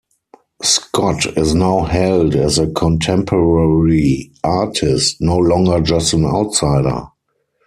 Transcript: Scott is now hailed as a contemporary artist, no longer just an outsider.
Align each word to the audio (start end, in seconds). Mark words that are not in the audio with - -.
Scott 0.63 1.27
is 1.37 1.53
now 1.53 1.83
hailed 1.85 2.35
as 2.35 2.57
a 2.57 2.65
contemporary 2.71 4.31
artist, 4.43 5.17
no 5.19 5.37
longer 5.37 5.79
just 5.79 6.13
an 6.13 6.25
outsider. 6.25 7.03